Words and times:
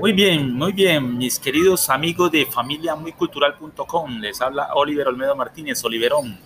Muy 0.00 0.12
bien, 0.12 0.52
muy 0.52 0.72
bien, 0.72 1.18
mis 1.18 1.38
queridos 1.38 1.88
amigos 1.90 2.30
de 2.30 2.46
familia 2.46 2.94
muycultural.com. 2.94 4.18
Les 4.18 4.40
habla 4.40 4.74
Oliver 4.74 5.08
Olmedo 5.08 5.36
Martínez, 5.36 5.82
Oliverón, 5.84 6.38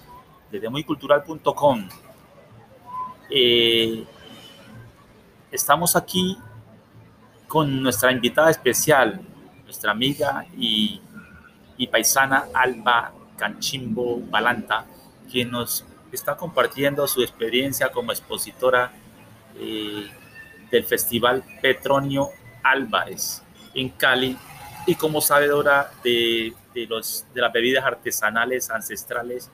desde 0.51 0.69
muycultural.com. 0.69 1.89
Eh, 3.31 4.05
estamos 5.51 5.97
aquí 5.97 6.37
con 7.49 7.83
nuestra 7.83 8.13
invitada 8.13 8.51
especial, 8.51 9.21
nuestra 9.65 9.93
amiga 9.93 10.47
y, 10.57 11.01
y 11.77 11.87
paisana 11.87 12.47
Alba 12.53 13.13
Canchimbo 13.37 14.21
Balanta, 14.29 14.87
quien 15.31 15.51
nos 15.51 15.85
está 16.13 16.37
compartiendo 16.37 17.07
su 17.07 17.23
experiencia 17.23 17.91
como 17.91 18.13
expositora 18.13 18.93
eh, 19.57 20.11
del 20.75 20.85
Festival 20.85 21.45
Petronio 21.63 22.31
Álvarez 22.65 23.43
en 23.75 23.91
Cali 23.91 24.37
y 24.87 24.97
como 24.97 25.21
sabedora 25.21 25.93
de, 26.03 26.53
de, 26.75 26.87
los, 26.87 27.25
de 27.33 27.41
las 27.41 27.53
bebidas 27.53 27.85
artesanales 27.85 28.71
ancestrales 28.71 29.51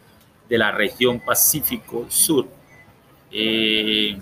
de 0.48 0.58
la 0.58 0.72
región 0.72 1.20
Pacífico 1.20 2.06
Sur. 2.08 2.48
Eh, 3.30 4.18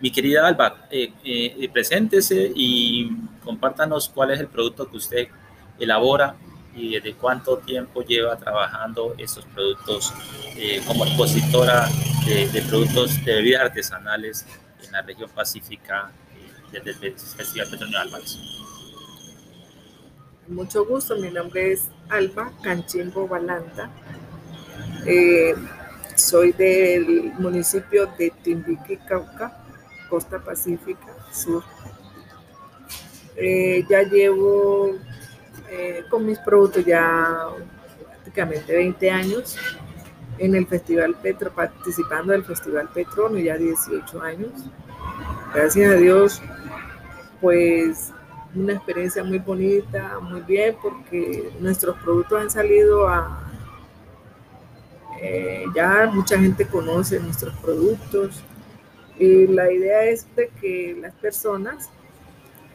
mi 0.00 0.10
querida 0.10 0.46
Alba, 0.46 0.88
eh, 0.90 1.12
eh, 1.24 1.68
preséntese 1.72 2.50
y 2.54 3.10
compártanos 3.44 4.08
cuál 4.08 4.32
es 4.32 4.40
el 4.40 4.48
producto 4.48 4.90
que 4.90 4.96
usted 4.96 5.28
elabora 5.78 6.34
y 6.74 6.94
desde 6.94 7.14
cuánto 7.14 7.58
tiempo 7.58 8.02
lleva 8.02 8.36
trabajando 8.36 9.14
estos 9.18 9.44
productos 9.46 10.12
eh, 10.56 10.82
como 10.84 11.06
expositora 11.06 11.88
de, 12.26 12.48
de, 12.48 12.62
productos 12.62 13.24
de 13.24 13.34
bebidas 13.36 13.62
artesanales 13.62 14.46
en 14.86 14.92
la 14.92 15.02
región 15.02 15.30
pacífica 15.30 16.10
eh, 16.72 16.80
desde 16.84 17.08
el 17.08 17.14
Festival 17.14 17.68
Petronio 17.70 17.98
Álvarez. 17.98 18.38
Mucho 20.48 20.84
gusto, 20.84 21.16
mi 21.16 21.30
nombre 21.30 21.72
es 21.72 21.88
Alba 22.08 22.52
Canchimbo 22.62 23.26
Balanta. 23.26 23.90
Eh, 25.06 25.54
soy 26.16 26.52
del 26.52 27.32
municipio 27.38 28.06
de 28.18 28.30
Timbiqui, 28.42 28.98
Cauca, 29.08 29.64
costa 30.08 30.38
pacífica 30.38 31.14
sur. 31.32 31.64
Eh, 33.36 33.84
ya 33.88 34.02
llevo 34.02 34.92
con 36.08 36.24
mis 36.24 36.38
productos 36.38 36.84
ya 36.84 37.48
prácticamente 38.22 38.76
20 38.76 39.10
años 39.10 39.56
en 40.38 40.54
el 40.54 40.66
Festival 40.66 41.14
Petro, 41.22 41.52
participando 41.52 42.32
del 42.32 42.44
Festival 42.44 42.88
Petrono 42.92 43.38
ya 43.38 43.56
18 43.56 44.22
años. 44.22 44.50
Gracias 45.54 45.88
a 45.88 45.94
Dios, 45.94 46.42
pues 47.40 48.12
una 48.56 48.72
experiencia 48.72 49.22
muy 49.22 49.38
bonita, 49.38 50.18
muy 50.20 50.40
bien, 50.40 50.74
porque 50.82 51.48
nuestros 51.60 51.96
productos 51.98 52.42
han 52.42 52.50
salido 52.50 53.06
a... 53.06 53.40
Eh, 55.22 55.64
ya 55.72 56.10
mucha 56.12 56.40
gente 56.40 56.66
conoce 56.66 57.20
nuestros 57.20 57.54
productos 57.58 58.42
y 59.16 59.46
la 59.46 59.70
idea 59.70 60.04
es 60.06 60.26
de 60.34 60.48
que 60.60 60.98
las 61.00 61.14
personas 61.14 61.88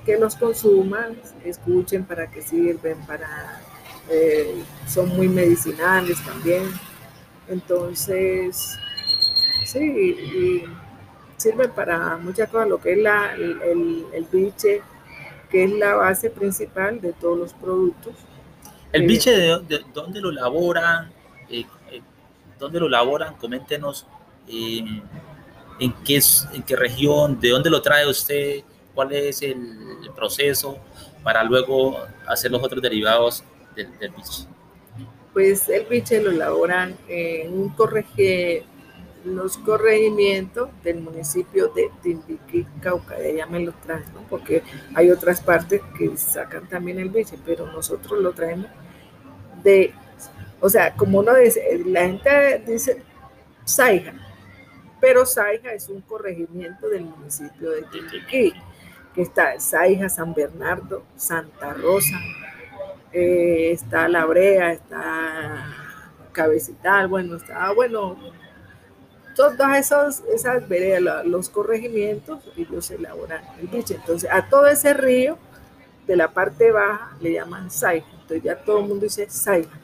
que 0.05 0.17
los 0.17 0.38
consuman, 0.38 1.17
escuchen 1.43 2.05
para 2.05 2.31
qué 2.31 2.41
sirven, 2.41 2.97
para, 3.05 3.61
eh, 4.09 4.64
son 4.88 5.09
muy 5.09 5.27
medicinales 5.27 6.17
también. 6.23 6.64
Entonces, 7.49 8.80
sí, 9.66 9.80
y 9.80 10.64
sirven 11.40 11.72
para 11.72 12.18
muchas 12.18 12.50
cosas, 12.50 12.70
lo 12.70 12.80
que 12.80 12.94
es 12.94 12.98
la, 13.00 13.34
el, 13.34 13.62
el, 13.62 14.06
el 14.14 14.26
biche, 14.32 14.82
que 15.50 15.64
es 15.64 15.72
la 15.72 15.95
base 15.95 16.30
principal 16.30 17.02
de 17.02 17.14
todos 17.14 17.38
los 17.38 17.54
productos. 17.54 18.14
¿El 18.92 19.08
biche 19.08 19.32
de, 19.32 19.60
de 19.67 19.82
dónde 19.94 20.22
lo 20.22 20.30
elaboran? 20.30 21.11
Eh, 21.49 21.66
eh, 21.92 22.02
¿Dónde 22.60 22.80
lo 22.80 22.88
elaboran? 22.88 23.36
Coméntenos 23.36 24.05
eh, 24.48 25.02
en, 25.80 25.94
qué, 26.04 26.20
en 26.54 26.64
qué 26.64 26.76
región, 26.76 27.39
de 27.39 27.49
dónde 27.49 27.70
lo 27.70 27.82
trae 27.82 28.08
usted, 28.08 28.61
cuál 28.94 29.14
es 29.14 29.42
el, 29.42 29.58
el 30.04 30.11
proceso 30.16 30.78
para 31.23 31.44
luego 31.44 31.98
hacer 32.28 32.52
los 32.52 32.61
otros 32.64 32.82
derivados 32.82 33.44
del, 33.76 33.98
del 33.98 34.11
biche. 34.11 34.45
Pues 35.33 35.70
el 35.70 35.86
biche 35.86 36.22
lo 36.22 36.32
elaboran 36.32 36.98
en 37.08 37.54
un 37.54 37.70
correge, 37.70 38.66
los 39.25 39.57
corregimientos 39.57 40.69
del 40.83 41.02
municipio 41.02 41.67
de 41.69 41.89
Timbiquí, 42.02 42.65
Cauca, 42.81 43.15
de 43.15 43.31
allá 43.31 43.45
me 43.47 43.59
lo 43.59 43.71
traen, 43.73 44.03
¿no? 44.13 44.21
porque 44.30 44.63
hay 44.95 45.11
otras 45.11 45.41
partes 45.41 45.81
que 45.97 46.15
sacan 46.17 46.67
también 46.67 46.99
el 46.99 47.09
biche, 47.09 47.37
pero 47.45 47.67
nosotros 47.67 48.21
lo 48.21 48.31
traemos 48.33 48.67
de, 49.63 49.93
o 50.59 50.69
sea, 50.69 50.93
como 50.95 51.19
uno 51.19 51.35
dice, 51.35 51.81
la 51.85 52.02
gente 52.02 52.63
dice 52.65 53.03
Saija, 53.65 54.13
pero 55.02 55.25
Saija 55.25 55.73
es 55.73 55.89
un 55.89 56.01
corregimiento 56.01 56.87
del 56.89 57.05
municipio 57.05 57.71
de 57.71 57.83
Timbiquí, 57.83 58.53
que 59.13 59.21
está 59.21 59.59
Saija, 59.59 60.09
San 60.09 60.33
Bernardo, 60.33 61.03
Santa 61.15 61.73
Rosa, 61.73 62.17
eh, 63.11 63.71
está 63.71 64.07
La 64.07 64.25
Brea, 64.25 64.71
está 64.71 65.65
Cabecital, 66.31 67.07
bueno, 67.07 67.36
está, 67.36 67.71
bueno, 67.73 68.17
todas 69.36 69.78
esas, 69.78 70.23
esas 70.34 70.67
veredas, 70.67 71.26
los 71.26 71.50
corregimientos, 71.50 72.40
ellos 72.58 72.90
elaboran 72.92 73.42
el 73.60 73.67
biche. 73.67 73.95
Entonces, 73.95 74.30
a 74.32 74.50
todo 74.50 74.67
ese 74.67 74.94
río 74.94 75.38
de 76.08 76.16
la 76.16 76.32
parte 76.32 76.72
baja 76.72 77.16
le 77.22 77.34
llaman 77.34 77.72
Saija. 77.72 78.08
Entonces, 78.12 78.44
ya 78.44 78.56
todo 78.56 78.80
el 78.80 78.88
mundo 78.88 79.04
dice 79.04 79.30
Saija. 79.30 79.80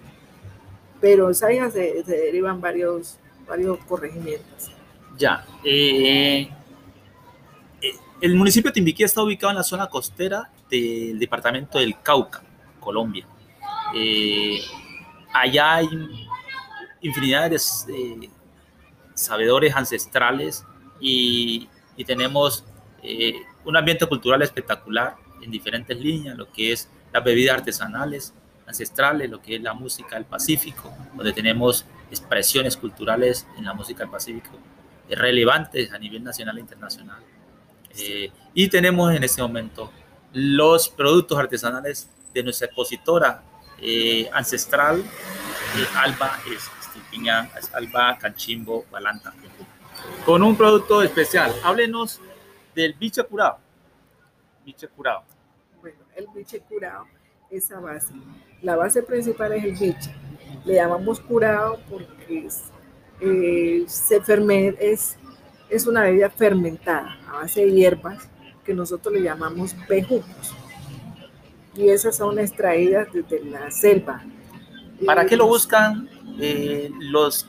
Pero 0.99 1.29
en 1.29 1.35
se, 1.35 2.03
derivan 2.07 2.59
varios, 2.61 3.17
varios 3.47 3.77
corregimientos. 3.85 4.71
Ya. 5.17 5.45
Eh, 5.63 6.49
el 8.21 8.35
municipio 8.35 8.71
de 8.71 8.75
Timbiquí 8.75 9.03
está 9.03 9.21
ubicado 9.21 9.51
en 9.51 9.57
la 9.57 9.63
zona 9.63 9.87
costera 9.87 10.49
del 10.69 11.19
departamento 11.19 11.79
del 11.79 11.99
Cauca, 12.01 12.41
Colombia. 12.79 13.27
Eh, 13.93 14.59
allá 15.33 15.75
hay 15.75 15.87
infinidad 17.01 17.49
de 17.49 17.57
eh, 17.57 18.29
sabedores 19.15 19.75
ancestrales 19.75 20.63
y, 20.99 21.67
y 21.97 22.05
tenemos 22.05 22.63
eh, 23.01 23.33
un 23.63 23.75
ambiente 23.75 24.05
cultural 24.05 24.41
espectacular 24.43 25.15
en 25.41 25.49
diferentes 25.49 25.97
líneas, 25.97 26.37
lo 26.37 26.51
que 26.51 26.71
es 26.71 26.89
las 27.11 27.23
bebidas 27.23 27.57
artesanales 27.57 28.33
ancestrales, 28.67 29.29
lo 29.29 29.41
que 29.41 29.55
es 29.55 29.61
la 29.61 29.73
música 29.73 30.15
del 30.15 30.25
Pacífico, 30.25 30.93
donde 31.15 31.33
tenemos 31.33 31.85
expresiones 32.11 32.77
culturales 32.77 33.47
en 33.57 33.65
la 33.65 33.73
música 33.73 33.99
del 33.99 34.09
Pacífico 34.09 34.51
relevantes 35.09 35.91
a 35.91 35.99
nivel 35.99 36.23
nacional 36.23 36.57
e 36.57 36.61
internacional. 36.61 37.21
Eh, 37.97 38.31
y 38.53 38.67
tenemos 38.67 39.13
en 39.13 39.23
este 39.23 39.41
momento 39.41 39.91
los 40.33 40.89
productos 40.89 41.37
artesanales 41.37 42.09
de 42.33 42.43
nuestra 42.43 42.65
expositora 42.67 43.43
eh, 43.79 44.29
ancestral, 44.33 44.99
eh, 44.99 45.87
Alba 45.95 46.39
es, 46.53 46.69
Piña, 47.15 47.49
es 47.57 47.73
Alba 47.73 48.17
Canchimbo 48.19 48.85
Balanta, 48.91 49.33
con 50.25 50.43
un 50.43 50.57
producto 50.57 51.01
especial. 51.01 51.53
Háblenos 51.63 52.19
del 52.75 52.93
biche 52.93 53.23
curado. 53.23 53.57
Biche 54.65 54.89
curado. 54.89 55.23
Bueno, 55.79 55.99
el 56.13 56.27
biche 56.35 56.59
curado, 56.59 57.05
esa 57.49 57.79
base. 57.79 58.13
La 58.61 58.75
base 58.75 59.01
principal 59.01 59.53
es 59.53 59.63
el 59.63 59.71
biche. 59.71 60.13
Le 60.65 60.75
llamamos 60.75 61.21
curado 61.21 61.79
porque 61.89 62.47
es, 62.47 62.63
eh, 63.21 63.85
se 63.87 64.19
ferme, 64.19 64.75
es, 64.77 65.15
es 65.69 65.87
una 65.87 66.01
bebida 66.01 66.29
fermentada 66.29 67.17
a 67.29 67.37
base 67.43 67.61
de 67.61 67.71
hierbas 67.71 68.29
que 68.65 68.73
nosotros 68.73 69.13
le 69.13 69.21
llamamos 69.21 69.73
bejucos. 69.87 70.53
Y 71.75 71.87
esas 71.87 72.17
son 72.17 72.39
extraídas 72.39 73.07
desde 73.13 73.41
la 73.45 73.71
selva. 73.71 74.21
¿Para 75.05 75.25
qué 75.25 75.37
lo 75.37 75.47
buscan 75.47 76.09
eh, 76.39 76.89
los 76.99 77.47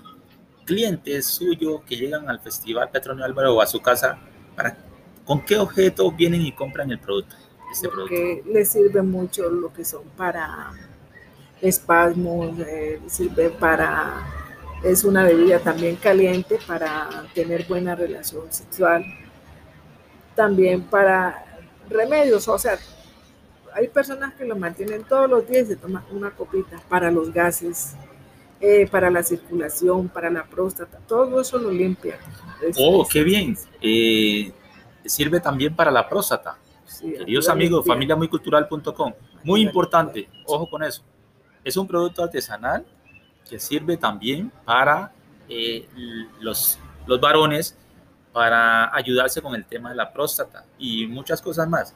clientes 0.64 1.26
suyos 1.26 1.82
que 1.86 1.96
llegan 1.96 2.28
al 2.28 2.40
Festival 2.40 2.90
Petronio 2.90 3.24
Álvaro 3.24 3.54
o 3.54 3.60
a 3.60 3.66
su 3.66 3.80
casa? 3.80 4.18
¿Para, 4.54 4.76
¿Con 5.24 5.44
qué 5.44 5.58
objeto 5.58 6.10
vienen 6.12 6.42
y 6.42 6.52
compran 6.52 6.90
el 6.90 6.98
producto? 6.98 7.36
Este 7.72 7.88
Porque 7.88 8.40
producto? 8.42 8.52
les 8.52 8.68
sirve 8.68 9.02
mucho 9.02 9.48
lo 9.50 9.72
que 9.72 9.84
son 9.84 10.04
para 10.16 10.72
espasmos, 11.60 12.58
eh, 12.60 13.00
sirve 13.06 13.50
para 13.50 14.24
es 14.82 15.04
una 15.04 15.24
bebida 15.24 15.58
también 15.58 15.96
caliente 15.96 16.58
para 16.66 17.24
tener 17.34 17.64
buena 17.64 17.94
relación 17.94 18.52
sexual. 18.52 19.04
También 20.34 20.82
para 20.82 21.44
remedios, 21.88 22.46
o 22.48 22.58
sea, 22.58 22.78
hay 23.72 23.88
personas 23.88 24.34
que 24.34 24.44
lo 24.44 24.56
mantienen 24.56 25.04
todos 25.04 25.28
los 25.28 25.48
días 25.48 25.64
y 25.64 25.68
se 25.70 25.76
toman 25.76 26.04
una 26.10 26.30
copita 26.30 26.80
para 26.88 27.10
los 27.10 27.32
gases, 27.32 27.94
eh, 28.60 28.86
para 28.90 29.10
la 29.10 29.22
circulación, 29.22 30.08
para 30.08 30.30
la 30.30 30.44
próstata, 30.44 30.98
todo 31.06 31.40
eso 31.40 31.58
lo 31.58 31.70
limpia. 31.70 32.18
Es, 32.62 32.76
oh, 32.78 33.06
qué 33.10 33.22
bien. 33.22 33.56
Eh, 33.80 34.52
sirve 35.04 35.40
también 35.40 35.74
para 35.74 35.90
la 35.90 36.08
próstata. 36.08 36.58
Sí, 36.84 37.12
Queridos 37.12 37.48
amigos, 37.48 37.84
familiamuycultural.com, 37.86 39.12
muy 39.44 39.60
importante, 39.60 40.28
ojo 40.46 40.70
con 40.70 40.82
eso. 40.82 41.02
Es 41.64 41.76
un 41.76 41.86
producto 41.86 42.22
artesanal 42.22 42.86
que 43.48 43.58
sirve 43.58 43.96
también 43.96 44.50
para 44.64 45.12
eh, 45.48 45.86
los, 46.40 46.78
los 47.06 47.20
varones 47.20 47.76
para 48.32 48.94
ayudarse 48.94 49.40
con 49.40 49.54
el 49.54 49.64
tema 49.64 49.90
de 49.90 49.96
la 49.96 50.12
próstata 50.12 50.64
y 50.78 51.06
muchas 51.06 51.40
cosas 51.40 51.68
más. 51.68 51.94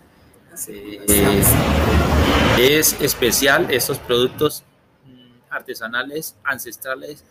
Eh. 0.68 1.42
Es 2.58 3.00
especial 3.00 3.66
estos 3.70 3.98
productos 3.98 4.64
artesanales 5.50 6.36
ancestrales 6.44 7.24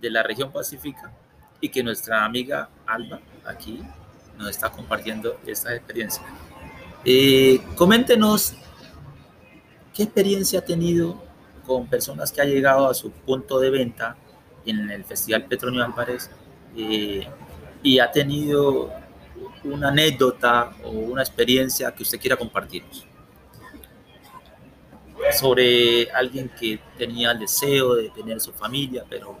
de 0.00 0.10
la 0.10 0.22
región 0.22 0.52
pacífica 0.52 1.12
y 1.60 1.68
que 1.68 1.82
nuestra 1.82 2.24
amiga 2.24 2.68
Alba 2.86 3.20
aquí 3.44 3.82
nos 4.36 4.50
está 4.50 4.70
compartiendo 4.70 5.38
esta 5.46 5.74
experiencia. 5.74 6.22
Eh, 7.04 7.60
coméntenos 7.76 8.54
qué 9.92 10.04
experiencia 10.04 10.60
ha 10.60 10.64
tenido 10.64 11.22
con 11.66 11.86
personas 11.86 12.32
que 12.32 12.40
ha 12.40 12.44
llegado 12.44 12.88
a 12.88 12.94
su 12.94 13.10
punto 13.10 13.58
de 13.58 13.70
venta 13.70 14.16
en 14.66 14.90
el 14.90 15.04
Festival 15.04 15.44
Petronio 15.44 15.84
Álvarez 15.84 16.30
eh, 16.76 17.26
y 17.82 17.98
ha 17.98 18.10
tenido 18.10 18.90
una 19.64 19.88
anécdota 19.88 20.72
o 20.84 20.90
una 20.90 21.22
experiencia 21.22 21.92
que 21.92 22.02
usted 22.02 22.18
quiera 22.18 22.36
compartirnos 22.36 23.06
sobre 25.34 26.10
alguien 26.12 26.48
que 26.48 26.78
tenía 26.96 27.32
el 27.32 27.40
deseo 27.40 27.94
de 27.94 28.10
tener 28.10 28.40
su 28.40 28.52
familia, 28.52 29.04
pero 29.08 29.36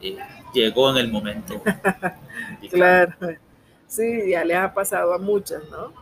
eh, 0.00 0.18
llegó 0.52 0.90
en 0.90 0.96
el 0.98 1.10
momento. 1.10 1.62
Claro, 2.70 3.14
sí, 3.86 4.30
ya 4.30 4.44
les 4.44 4.56
ha 4.58 4.74
pasado 4.74 5.14
a 5.14 5.18
muchas, 5.18 5.62
¿no? 5.70 5.92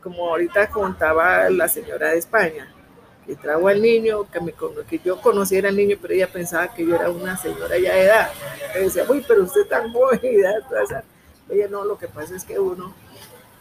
Como 0.00 0.28
ahorita 0.28 0.68
contaba 0.68 1.50
la 1.50 1.68
señora 1.68 2.10
de 2.10 2.18
España, 2.18 2.72
que 3.26 3.34
trajo 3.34 3.68
al 3.68 3.80
niño, 3.80 4.30
que, 4.30 4.40
me, 4.40 4.52
que 4.88 5.00
yo 5.04 5.20
conociera 5.20 5.68
al 5.68 5.76
niño, 5.76 5.96
pero 6.00 6.14
ella 6.14 6.28
pensaba 6.30 6.72
que 6.72 6.86
yo 6.86 6.94
era 6.94 7.10
una 7.10 7.36
señora 7.36 7.78
ya 7.78 7.94
de 7.94 8.02
edad. 8.02 8.30
Le 8.74 8.80
decía, 8.82 9.04
uy, 9.08 9.24
pero 9.26 9.42
usted 9.42 9.66
tan 9.66 9.92
joven 9.92 10.20
y 10.22 10.36
edad, 10.36 10.60
toda 10.68 10.82
esa-". 10.82 11.04
Ella 11.48 11.68
no, 11.68 11.84
lo 11.84 11.98
que 11.98 12.08
pasa 12.08 12.36
es 12.36 12.44
que 12.44 12.58
uno, 12.58 12.94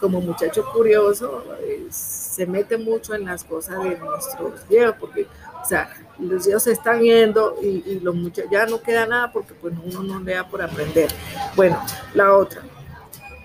como 0.02 0.20
muchacho 0.20 0.66
curioso, 0.74 1.46
eh, 1.62 1.86
se 1.92 2.48
mete 2.48 2.76
mucho 2.76 3.14
en 3.14 3.26
las 3.26 3.44
cosas 3.44 3.84
de 3.84 3.98
nuestros 4.00 4.68
viejos, 4.68 4.96
porque, 5.00 5.28
o 5.62 5.66
sea, 5.66 5.94
los 6.18 6.44
viejos 6.44 6.64
se 6.64 6.72
están 6.72 7.02
yendo 7.02 7.56
y, 7.62 8.00
los 8.00 8.16
muchachos 8.16 8.50
ya 8.52 8.66
no 8.66 8.82
queda 8.82 9.06
nada 9.06 9.32
porque 9.32 9.54
pues 9.54 9.76
uno 9.86 10.02
no 10.02 10.20
le 10.20 10.34
da 10.34 10.50
por 10.50 10.62
aprender. 10.64 11.10
Bueno, 11.56 11.80
la 12.16 12.36
otra. 12.36 12.64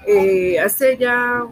Eh, 0.06 0.58
hace 0.58 0.96
ya 0.96 1.46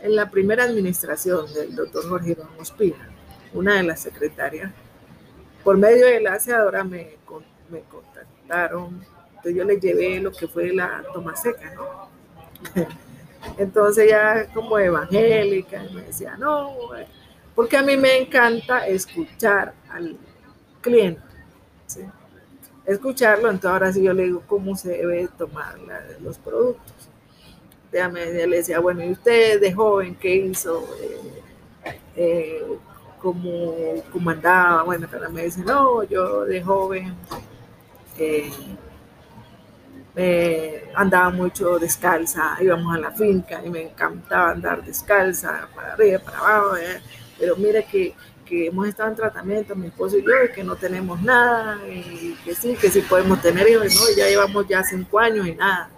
en 0.00 0.16
la 0.16 0.30
primera 0.30 0.64
administración 0.64 1.52
del 1.52 1.76
doctor 1.76 2.08
Jorge 2.08 2.34
Ramos 2.34 2.70
Pina, 2.70 3.10
una 3.52 3.74
de 3.74 3.82
las 3.82 4.00
secretarias, 4.00 4.72
por 5.62 5.76
medio 5.76 6.06
de 6.06 6.20
la 6.20 6.34
aseadora 6.34 6.82
me, 6.82 7.18
me 7.68 7.80
contactaron, 7.82 9.04
entonces 9.28 9.54
yo 9.54 9.64
les 9.64 9.80
llevé 9.80 10.18
lo 10.20 10.32
que 10.32 10.48
fue 10.48 10.72
la 10.72 11.04
toma 11.12 11.36
seca, 11.36 11.74
¿no? 11.74 12.08
Entonces 13.56 14.08
ya 14.10 14.46
como 14.52 14.78
evangélica, 14.78 15.84
me 15.92 16.02
decía, 16.02 16.36
no, 16.36 16.74
porque 17.54 17.76
a 17.76 17.82
mí 17.82 17.96
me 17.96 18.18
encanta 18.18 18.86
escuchar 18.86 19.74
al 19.90 20.16
cliente, 20.80 21.22
escucharlo, 22.86 23.50
entonces 23.50 23.70
ahora 23.70 23.92
sí 23.92 24.02
yo 24.02 24.12
le 24.12 24.24
digo 24.24 24.42
cómo 24.46 24.76
se 24.76 24.90
debe 24.90 25.28
tomar 25.36 25.76
los 26.20 26.38
productos. 26.38 26.94
Ya 27.92 28.08
me 28.08 28.26
le 28.26 28.56
decía, 28.56 28.80
bueno, 28.80 29.02
¿y 29.02 29.12
usted 29.12 29.60
de 29.60 29.72
joven 29.72 30.14
qué 30.14 30.36
hizo? 30.36 30.84
Eh, 31.00 31.98
eh, 32.16 32.62
¿cómo, 33.20 33.74
cómo 34.12 34.30
andaba? 34.30 34.82
Bueno, 34.82 35.08
ahora 35.12 35.28
me 35.28 35.44
dice, 35.44 35.60
no, 35.62 36.02
yo 36.02 36.44
de 36.44 36.62
joven 36.62 37.14
eh, 38.18 38.50
eh, 40.16 40.77
andaba 40.98 41.30
mucho 41.30 41.78
descalza, 41.78 42.56
íbamos 42.60 42.92
a 42.92 42.98
la 42.98 43.12
finca 43.12 43.64
y 43.64 43.70
me 43.70 43.82
encantaba 43.82 44.50
andar 44.50 44.84
descalza, 44.84 45.68
para 45.72 45.92
arriba, 45.92 46.18
para 46.18 46.38
abajo, 46.38 46.76
eh, 46.76 47.00
pero 47.38 47.54
mire 47.56 47.84
que, 47.84 48.16
que 48.44 48.66
hemos 48.66 48.88
estado 48.88 49.10
en 49.10 49.14
tratamiento, 49.14 49.76
mi 49.76 49.86
esposo 49.86 50.18
y 50.18 50.24
yo, 50.24 50.32
y 50.44 50.52
que 50.52 50.64
no 50.64 50.74
tenemos 50.74 51.22
nada, 51.22 51.78
y 51.88 52.36
que 52.44 52.52
sí, 52.52 52.74
que 52.74 52.90
sí 52.90 53.02
podemos 53.02 53.40
tener 53.40 53.68
hijos, 53.68 53.94
¿no? 53.94 54.16
Ya 54.16 54.26
llevamos 54.26 54.66
ya 54.66 54.82
cinco 54.82 55.20
años 55.20 55.46
y 55.46 55.54
nada. 55.54 55.88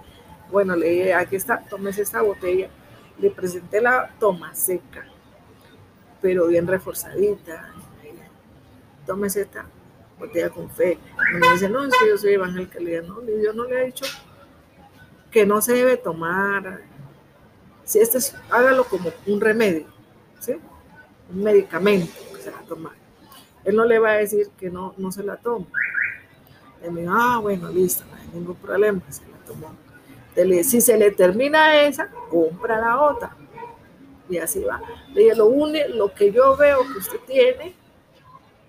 Bueno, 0.50 0.76
le 0.76 0.90
dije, 0.90 1.14
aquí 1.14 1.36
está, 1.36 1.64
tómese 1.66 2.02
esta 2.02 2.20
botella. 2.20 2.68
Le 3.18 3.30
presenté 3.30 3.80
la 3.80 4.10
toma 4.18 4.54
seca, 4.54 5.06
pero 6.20 6.46
bien 6.48 6.66
reforzadita. 6.66 7.72
Tómese 9.06 9.42
esta 9.42 9.64
botella 10.18 10.50
con 10.50 10.68
fe. 10.70 10.98
Y 11.32 11.36
me 11.36 11.52
dice, 11.52 11.68
no, 11.70 11.84
es 11.84 11.94
que 11.96 12.08
yo 12.08 12.18
soy 12.18 12.34
evangélica. 12.34 12.80
Le 12.80 12.90
dije, 12.90 13.02
no, 13.02 13.22
yo 13.24 13.52
no 13.54 13.64
le 13.64 13.82
he 13.82 13.86
dicho 13.86 14.04
que 15.30 15.46
no 15.46 15.60
se 15.60 15.74
debe 15.74 15.96
tomar. 15.96 16.80
Si 17.84 17.98
este 17.98 18.18
es, 18.18 18.34
hágalo 18.50 18.84
como 18.84 19.10
un 19.26 19.40
remedio, 19.40 19.86
¿sí? 20.38 20.56
Un 21.32 21.42
medicamento 21.42 22.12
que 22.34 22.42
se 22.42 22.50
va 22.50 22.58
a 22.58 22.64
tomar. 22.64 22.92
Él 23.64 23.76
no 23.76 23.84
le 23.84 23.98
va 23.98 24.10
a 24.10 24.16
decir 24.16 24.48
que 24.58 24.70
no, 24.70 24.94
no 24.96 25.12
se 25.12 25.22
la 25.22 25.36
tome. 25.36 25.66
Y 26.86 26.90
me 26.90 27.02
dijo, 27.02 27.12
ah, 27.14 27.38
bueno, 27.38 27.68
listo, 27.68 28.04
no 28.10 28.16
hay 28.16 28.28
ningún 28.32 28.56
problema, 28.56 29.00
se 29.10 29.22
la 29.22 29.36
tomó. 29.46 29.74
Si 30.64 30.80
se 30.80 30.96
le 30.96 31.10
termina 31.10 31.82
esa, 31.82 32.08
compra 32.30 32.80
la 32.80 33.02
otra. 33.02 33.36
Y 34.28 34.38
así 34.38 34.60
va. 34.60 34.80
Le 35.12 35.22
dije, 35.22 35.34
lo, 35.34 35.46
une, 35.46 35.88
lo 35.88 36.14
que 36.14 36.32
yo 36.32 36.56
veo 36.56 36.80
que 36.90 36.98
usted 36.98 37.18
tiene, 37.26 37.74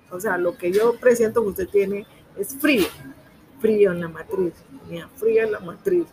o 0.10 0.20
sea, 0.20 0.38
lo 0.38 0.58
que 0.58 0.72
yo 0.72 0.96
presiento 0.96 1.42
que 1.44 1.50
usted 1.50 1.70
tiene 1.70 2.06
es 2.38 2.56
frío, 2.60 2.88
frío 3.60 3.92
en 3.92 4.02
la 4.02 4.10
matriz, 4.10 4.54
tenía 4.84 5.08
frío 5.16 5.44
en 5.44 5.52
la 5.52 5.60
matriz. 5.60 6.06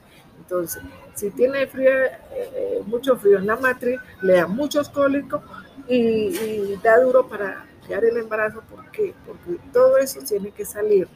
Entonces, 0.49 0.83
si 1.15 1.31
tiene 1.31 1.67
frío, 1.67 1.91
eh, 1.91 2.11
eh, 2.33 2.83
mucho 2.87 3.19
frío 3.19 3.37
en 3.37 3.47
la 3.47 3.56
matriz, 3.56 4.00
le 4.23 4.33
da 4.33 4.47
muchos 4.47 4.89
cólicos 4.89 5.43
y, 5.87 5.99
y 5.99 6.81
da 6.83 6.99
duro 7.00 7.29
para 7.29 7.67
crear 7.87 8.03
el 8.06 8.17
embarazo. 8.17 8.62
¿Por 8.62 8.91
qué? 8.91 9.12
Porque 9.27 9.61
todo 9.75 9.99
eso 9.99 10.21
tiene 10.27 10.50
que 10.50 10.65
salir 10.65 11.06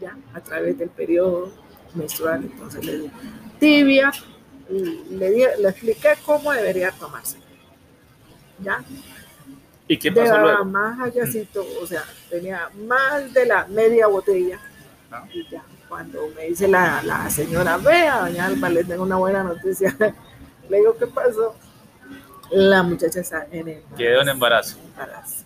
ya 0.00 0.16
a 0.32 0.40
través 0.40 0.78
del 0.78 0.90
periodo 0.90 1.50
menstrual. 1.94 2.44
Entonces, 2.44 2.84
le 2.84 2.98
digo, 2.98 3.10
tibia, 3.58 4.12
y 4.70 5.16
le, 5.16 5.30
di- 5.30 5.60
le 5.60 5.68
expliqué 5.70 6.10
cómo 6.24 6.52
debería 6.52 6.92
tomarse. 6.92 7.38
¿Ya? 8.62 8.84
¿Y 9.88 9.98
qué 9.98 10.12
pasó 10.12 10.38
luego? 10.38 10.64
más 10.66 11.00
allácito, 11.00 11.66
o 11.82 11.86
sea, 11.86 12.04
tenía 12.30 12.70
más 12.86 13.34
de 13.34 13.44
la 13.44 13.66
media 13.66 14.06
botella. 14.06 14.60
Ah. 15.10 15.26
Y 15.32 15.48
ya, 15.48 15.64
cuando 15.88 16.28
me 16.36 16.46
dice 16.48 16.68
la, 16.68 17.02
la 17.02 17.28
señora, 17.30 17.76
vea, 17.78 18.20
doña 18.20 18.46
Alba, 18.46 18.68
le 18.68 18.84
tengo 18.84 19.02
una 19.04 19.16
buena 19.16 19.42
noticia. 19.42 19.94
le 20.68 20.76
digo, 20.78 20.96
¿qué 20.98 21.06
pasó? 21.06 21.54
La 22.50 22.82
muchacha 22.82 23.20
está 23.20 23.46
en 23.50 23.68
embarazo. 23.68 23.96
Quedó 23.96 24.20
en 24.22 24.28
embarazo. 24.28 24.78
embarazo. 24.78 25.44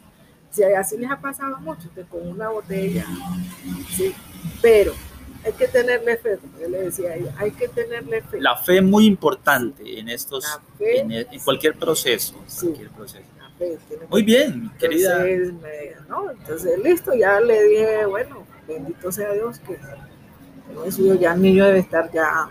Sí, 0.51 0.63
así 0.65 0.99
les 0.99 1.11
ha 1.11 1.17
pasado 1.19 1.59
mucho, 1.61 1.89
que 1.95 2.03
con 2.03 2.29
una 2.29 2.51
botella, 2.51 3.07
sí, 3.97 4.15
pero 4.61 4.93
hay 5.45 5.53
que 5.55 5.67
tenerle 5.67 6.19
fe, 6.19 6.37
como 6.37 6.59
yo 6.61 6.69
le 6.69 6.83
decía 6.83 7.11
a 7.11 7.15
ella, 7.17 7.35
hay 7.39 7.51
que 7.53 7.69
tenerle 7.69 8.21
fe. 8.21 8.39
La 8.41 8.55
fe 8.57 8.77
es 8.77 8.83
muy 8.83 9.07
importante 9.07 9.99
en 9.99 10.11
estos, 10.11 10.45
La 10.45 10.61
fe, 10.77 11.01
en, 11.01 11.11
en 11.13 11.41
cualquier 11.43 11.75
proceso. 11.79 12.35
en 12.45 12.51
Sí. 12.51 12.67
cualquier 12.67 12.91
proceso. 12.91 13.25
La 13.39 13.49
fe 13.59 13.79
tiene 13.89 14.03
que 14.03 14.09
Muy 14.09 14.23
bien, 14.23 14.71
querida. 14.79 15.27
Entonces, 15.27 15.53
me- 15.55 16.07
¿no? 16.09 16.31
Entonces, 16.31 16.79
listo, 16.85 17.15
ya 17.15 17.41
le 17.41 17.63
dije, 17.65 18.05
bueno, 18.05 18.47
bendito 18.69 19.11
sea 19.11 19.33
Dios 19.33 19.59
que 19.59 19.79
ya 21.21 21.33
el 21.33 21.42
niño 21.42 21.64
debe 21.66 21.78
estar 21.81 22.11
ya. 22.12 22.49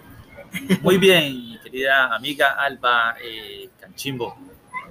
Muy 0.81 0.97
bien, 0.97 1.59
querida 1.63 2.13
amiga 2.15 2.51
Alba 2.59 3.15
eh, 3.23 3.69
Canchimbo, 3.79 4.35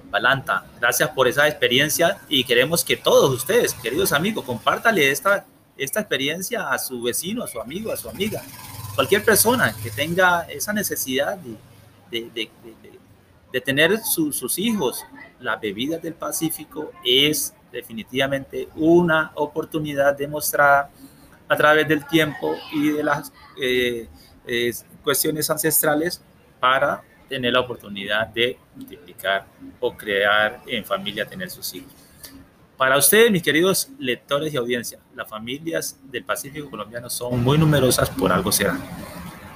Balanta. 0.09 0.65
Gracias 0.79 1.09
por 1.09 1.27
esa 1.27 1.47
experiencia 1.47 2.17
y 2.27 2.43
queremos 2.43 2.83
que 2.83 2.97
todos 2.97 3.31
ustedes, 3.31 3.73
queridos 3.75 4.11
amigos, 4.11 4.43
compártale 4.45 5.09
esta, 5.11 5.45
esta 5.77 5.99
experiencia 5.99 6.69
a 6.71 6.79
su 6.79 7.01
vecino, 7.03 7.43
a 7.43 7.47
su 7.47 7.61
amigo, 7.61 7.91
a 7.91 7.97
su 7.97 8.09
amiga. 8.09 8.41
Cualquier 8.95 9.23
persona 9.23 9.73
que 9.81 9.89
tenga 9.91 10.41
esa 10.49 10.73
necesidad 10.73 11.37
de- 11.37 11.57
de- 12.33 12.49
de 13.53 13.61
tener 13.61 13.99
su- 13.99 14.31
sus 14.33 14.57
hijos. 14.57 15.05
Las 15.39 15.59
bebidas 15.59 16.01
del 16.01 16.13
Pacífico 16.13 16.91
es 17.05 17.53
definitivamente 17.71 18.67
una 18.75 19.31
oportunidad 19.35 20.17
demostrada 20.17 20.89
a 21.51 21.57
través 21.57 21.85
del 21.85 22.05
tiempo 22.05 22.55
y 22.71 22.91
de 22.91 23.03
las 23.03 23.33
eh, 23.61 24.07
eh, 24.47 24.73
cuestiones 25.03 25.49
ancestrales 25.49 26.23
para 26.61 27.03
tener 27.27 27.51
la 27.51 27.59
oportunidad 27.59 28.25
de 28.27 28.57
multiplicar 28.73 29.45
o 29.81 29.93
crear 29.93 30.61
en 30.65 30.85
familia, 30.85 31.25
tener 31.25 31.49
sus 31.49 31.73
hijos. 31.73 31.91
Para 32.77 32.97
ustedes, 32.97 33.29
mis 33.31 33.43
queridos 33.43 33.89
lectores 33.99 34.53
y 34.53 34.57
audiencia, 34.57 34.99
las 35.13 35.29
familias 35.29 35.99
del 36.03 36.23
Pacífico 36.23 36.69
colombiano 36.69 37.09
son 37.09 37.43
muy 37.43 37.57
numerosas, 37.57 38.09
por 38.09 38.31
algo 38.31 38.49
será. 38.49 38.79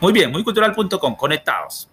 Muy 0.01 0.11
bien, 0.11 0.29
muycultural.com, 0.31 1.15
conectados. 1.15 1.89